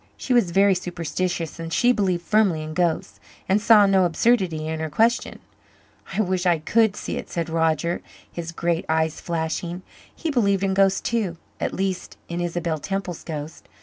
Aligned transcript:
She 0.17 0.33
was 0.33 0.49
very 0.49 0.73
superstitious 0.73 1.59
and 1.59 1.71
she 1.71 1.91
believed 1.91 2.23
firmly 2.25 2.63
in 2.63 2.73
ghosts, 2.73 3.19
and 3.47 3.61
saw 3.61 3.85
no 3.85 4.03
absurdity 4.05 4.67
in 4.67 4.79
her 4.79 4.89
question. 4.89 5.37
"I 6.13 6.21
wish 6.21 6.47
I 6.47 6.57
could 6.57 6.95
see 6.95 7.17
it," 7.17 7.29
said 7.29 7.49
Roger, 7.51 8.01
his 8.31 8.51
great 8.51 8.83
eyes 8.89 9.21
flashing. 9.21 9.83
He 10.15 10.31
believed 10.31 10.63
in 10.63 10.73
ghosts 10.73 11.01
too, 11.01 11.37
at 11.59 11.75
least 11.75 12.17
in 12.29 12.41
Isabel 12.41 12.79
Temple's 12.79 13.23
ghost. 13.23 13.67